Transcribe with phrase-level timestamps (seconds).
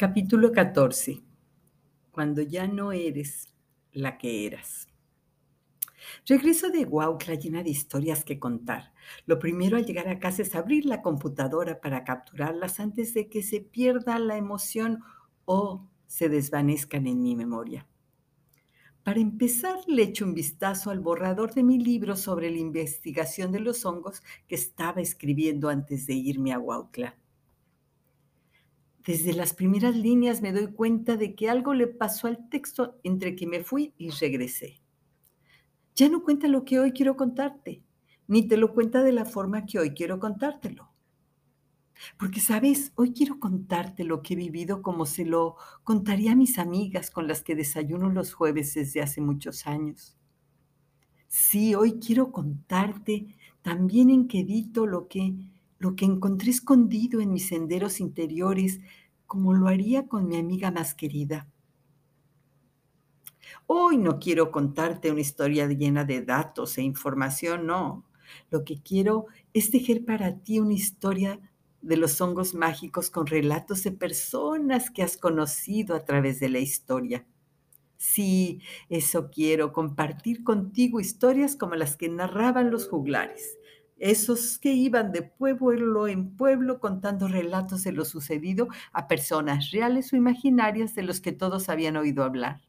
[0.00, 1.22] Capítulo 14.
[2.10, 3.52] Cuando ya no eres
[3.92, 4.88] la que eras.
[6.24, 8.94] Regreso de Huautla llena de historias que contar.
[9.26, 13.42] Lo primero al llegar a casa es abrir la computadora para capturarlas antes de que
[13.42, 15.00] se pierda la emoción
[15.44, 17.86] o se desvanezcan en mi memoria.
[19.02, 23.60] Para empezar, le echo un vistazo al borrador de mi libro sobre la investigación de
[23.60, 27.19] los hongos que estaba escribiendo antes de irme a Huautla.
[29.04, 33.34] Desde las primeras líneas me doy cuenta de que algo le pasó al texto entre
[33.34, 34.82] que me fui y regresé.
[35.94, 37.82] Ya no cuenta lo que hoy quiero contarte,
[38.26, 40.90] ni te lo cuenta de la forma que hoy quiero contártelo.
[42.18, 46.58] Porque, sabes, hoy quiero contarte lo que he vivido como se lo contaría a mis
[46.58, 50.16] amigas con las que desayuno los jueves desde hace muchos años.
[51.28, 55.34] Sí, hoy quiero contarte también en quedito lo que
[55.80, 58.80] lo que encontré escondido en mis senderos interiores,
[59.26, 61.48] como lo haría con mi amiga más querida.
[63.66, 68.04] Hoy no quiero contarte una historia llena de datos e información, no.
[68.50, 71.40] Lo que quiero es tejer para ti una historia
[71.80, 76.58] de los hongos mágicos con relatos de personas que has conocido a través de la
[76.58, 77.26] historia.
[77.96, 83.58] Sí, eso quiero, compartir contigo historias como las que narraban los juglares,
[84.00, 90.12] esos que iban de pueblo en pueblo contando relatos de lo sucedido a personas reales
[90.12, 92.62] o imaginarias de los que todos habían oído hablar.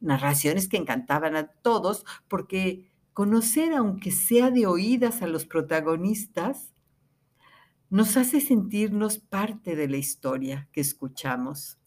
[0.00, 6.72] Narraciones que encantaban a todos porque conocer, aunque sea de oídas a los protagonistas,
[7.90, 11.78] nos hace sentirnos parte de la historia que escuchamos.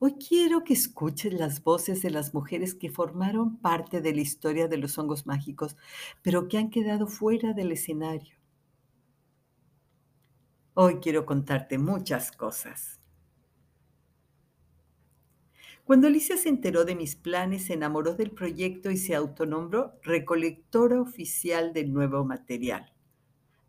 [0.00, 4.68] Hoy quiero que escuches las voces de las mujeres que formaron parte de la historia
[4.68, 5.76] de los hongos mágicos,
[6.22, 8.36] pero que han quedado fuera del escenario.
[10.74, 13.00] Hoy quiero contarte muchas cosas.
[15.82, 21.00] Cuando Alicia se enteró de mis planes, se enamoró del proyecto y se autonombró recolectora
[21.00, 22.92] oficial del nuevo material.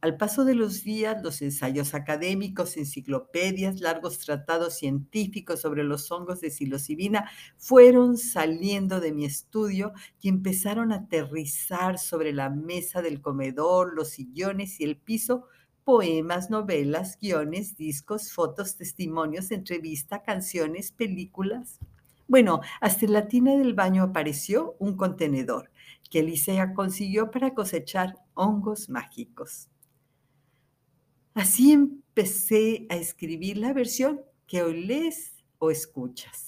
[0.00, 6.40] Al paso de los días, los ensayos académicos, enciclopedias, largos tratados científicos sobre los hongos
[6.40, 13.20] de psilocibina fueron saliendo de mi estudio y empezaron a aterrizar sobre la mesa del
[13.20, 15.46] comedor, los sillones y el piso
[15.82, 21.80] poemas, novelas, guiones, discos, fotos, testimonios, entrevistas, canciones, películas.
[22.28, 25.72] Bueno, hasta en la tina del baño apareció un contenedor
[26.08, 29.70] que Alicia consiguió para cosechar hongos mágicos.
[31.38, 36.47] Así empecé a escribir la versión que hoy lees o escuchas.